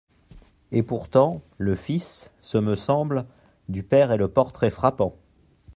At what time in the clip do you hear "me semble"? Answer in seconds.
2.57-3.27